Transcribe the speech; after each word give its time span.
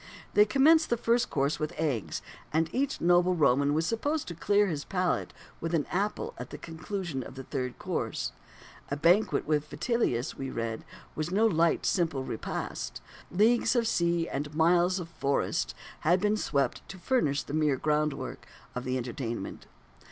They 0.33 0.45
commenced 0.45 0.89
the 0.89 0.97
first 0.97 1.29
course 1.29 1.59
with 1.59 1.75
eggs, 1.77 2.23
and 2.51 2.73
each 2.73 2.99
noble 3.01 3.35
Roman 3.35 3.75
was 3.75 3.85
supposed 3.85 4.27
to 4.29 4.33
clear 4.33 4.65
his 4.65 4.83
palate 4.83 5.31
with 5.59 5.75
an 5.75 5.85
apple 5.91 6.33
at 6.39 6.49
the 6.49 6.57
conclusion 6.57 7.21
of 7.21 7.35
the 7.35 7.43
third 7.43 7.77
course. 7.77 8.31
"A 8.89 8.97
banquet 8.97 9.45
with 9.45 9.67
Vitellius," 9.69 10.35
we 10.35 10.49
read, 10.49 10.83
"was 11.13 11.29
no 11.29 11.45
light 11.45 11.81
and 11.81 11.85
simple 11.85 12.23
repast. 12.23 12.99
Leagues 13.29 13.75
of 13.75 13.87
sea 13.87 14.27
and 14.27 14.55
miles 14.55 14.97
of 14.99 15.07
forest 15.07 15.75
had 15.99 16.19
been 16.19 16.35
swept 16.35 16.81
to 16.89 16.97
furnish 16.97 17.43
the 17.43 17.53
mere 17.53 17.77
groundwork 17.77 18.47
of 18.73 18.85
the 18.85 18.97
entertainment. 18.97 19.67